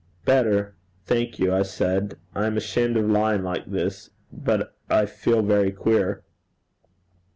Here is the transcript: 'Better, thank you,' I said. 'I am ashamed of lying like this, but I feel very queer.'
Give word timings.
'Better, 0.25 0.73
thank 1.05 1.37
you,' 1.37 1.53
I 1.53 1.61
said. 1.61 2.17
'I 2.33 2.47
am 2.47 2.57
ashamed 2.57 2.97
of 2.97 3.07
lying 3.07 3.43
like 3.43 3.67
this, 3.67 4.09
but 4.33 4.73
I 4.89 5.05
feel 5.05 5.43
very 5.43 5.71
queer.' 5.71 6.23